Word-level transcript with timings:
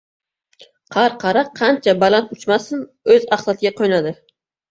•Qarqara 0.95 1.43
qancha 1.59 1.93
baland 2.03 2.33
uchmasin, 2.37 2.81
o‘z 3.17 3.29
axlatiga 3.37 3.73
qo‘nadi. 3.83 4.15